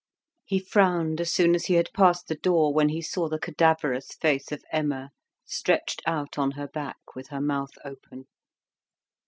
He 0.45 0.57
frowned 0.57 1.21
as 1.21 1.29
soon 1.29 1.53
as 1.53 1.65
he 1.67 1.75
had 1.75 1.93
passed 1.93 2.25
the 2.27 2.33
door 2.33 2.73
when 2.73 2.89
he 2.89 3.03
saw 3.03 3.29
the 3.29 3.37
cadaverous 3.37 4.13
face 4.15 4.51
of 4.51 4.63
Emma 4.71 5.11
stretched 5.45 6.01
out 6.07 6.39
on 6.39 6.53
her 6.53 6.67
back 6.67 7.13
with 7.15 7.27
her 7.27 7.39
mouth 7.41 7.75
open. 7.85 8.25